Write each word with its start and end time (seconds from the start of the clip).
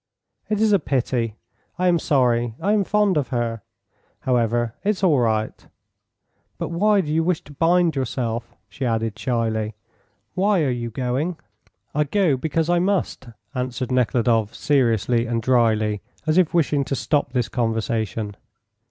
"It 0.49 0.59
is 0.59 0.71
a 0.73 0.79
pity. 0.79 1.35
I 1.77 1.87
am 1.87 1.99
sorry. 1.99 2.55
I 2.59 2.73
am 2.73 2.83
fond 2.83 3.17
of 3.17 3.27
her. 3.27 3.61
However, 4.21 4.73
it's 4.83 5.03
all 5.03 5.19
right. 5.19 5.53
But 6.57 6.69
why 6.69 7.01
do 7.01 7.13
you 7.13 7.23
wish 7.23 7.43
to 7.43 7.53
bind 7.53 7.95
yourself?" 7.95 8.55
she 8.67 8.83
added 8.83 9.19
shyly. 9.19 9.75
"Why 10.33 10.63
are 10.63 10.71
you 10.71 10.89
going?" 10.89 11.37
"I 11.93 12.05
go 12.05 12.35
because 12.35 12.67
I 12.67 12.79
must," 12.79 13.27
answered 13.53 13.91
Nekhludoff, 13.91 14.55
seriously 14.55 15.27
and 15.27 15.39
dryly, 15.39 16.01
as 16.25 16.39
if 16.39 16.51
wishing 16.51 16.83
to 16.85 16.95
stop 16.95 17.33
this 17.33 17.47
conversation. 17.47 18.35